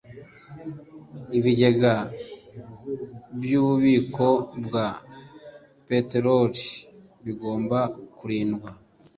ibigega 1.37 1.93
by’ububiko 3.39 4.27
bwa 4.65 4.87
peteroli 5.87 6.65
bigomba 7.23 7.79
kurindwa 8.17 8.69